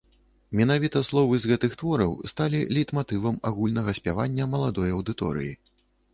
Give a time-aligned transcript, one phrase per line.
[0.59, 5.55] Менавіта словы з гэтых твораў сталі лейтматывам агульнага спявання маладой аўдыторыі.